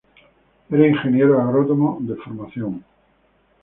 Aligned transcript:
Era 0.71 0.83
ingeniero 0.87 1.33
agrónomo 1.39 1.89
de 2.01 2.15
formación. 2.21 2.73